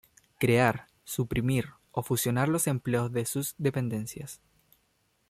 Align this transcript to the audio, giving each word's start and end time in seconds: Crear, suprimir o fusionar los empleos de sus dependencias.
Crear, 0.39 0.87
suprimir 1.03 1.73
o 1.91 2.01
fusionar 2.01 2.49
los 2.49 2.65
empleos 2.65 3.11
de 3.11 3.23
sus 3.25 3.53
dependencias. 3.59 4.41